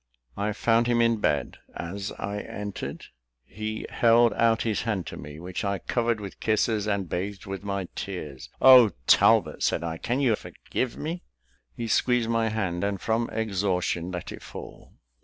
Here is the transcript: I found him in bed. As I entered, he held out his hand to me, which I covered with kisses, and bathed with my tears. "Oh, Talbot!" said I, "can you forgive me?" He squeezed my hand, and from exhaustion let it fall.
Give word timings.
I 0.35 0.51
found 0.53 0.87
him 0.87 0.99
in 0.99 1.17
bed. 1.17 1.59
As 1.75 2.11
I 2.13 2.39
entered, 2.39 3.05
he 3.45 3.85
held 3.91 4.33
out 4.33 4.63
his 4.63 4.81
hand 4.81 5.05
to 5.05 5.15
me, 5.15 5.39
which 5.39 5.63
I 5.63 5.77
covered 5.77 6.19
with 6.19 6.39
kisses, 6.39 6.87
and 6.87 7.07
bathed 7.07 7.45
with 7.45 7.63
my 7.63 7.87
tears. 7.93 8.49
"Oh, 8.59 8.93
Talbot!" 9.05 9.61
said 9.61 9.83
I, 9.83 9.99
"can 9.99 10.19
you 10.19 10.35
forgive 10.35 10.97
me?" 10.97 11.21
He 11.77 11.87
squeezed 11.87 12.31
my 12.31 12.49
hand, 12.49 12.83
and 12.83 12.99
from 12.99 13.29
exhaustion 13.31 14.09
let 14.09 14.31
it 14.31 14.41
fall. 14.41 14.95